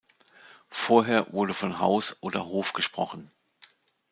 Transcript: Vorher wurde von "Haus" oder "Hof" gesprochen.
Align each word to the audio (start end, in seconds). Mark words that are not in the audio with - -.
Vorher 0.71 1.31
wurde 1.31 1.53
von 1.53 1.77
"Haus" 1.77 2.17
oder 2.23 2.47
"Hof" 2.47 2.73
gesprochen. 2.73 3.31